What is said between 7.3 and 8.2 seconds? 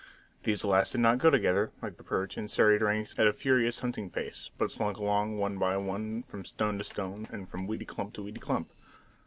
and from weedy clump